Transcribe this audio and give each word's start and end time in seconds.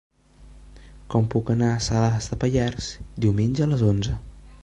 Com 1.13 1.27
puc 1.33 1.51
anar 1.55 1.67
a 1.73 1.83
Salàs 1.89 2.31
de 2.33 2.39
Pallars 2.45 2.89
diumenge 3.27 3.65
a 3.67 3.71
les 3.75 3.87
onze? 3.93 4.19